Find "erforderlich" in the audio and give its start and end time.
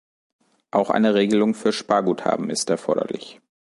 2.71-3.39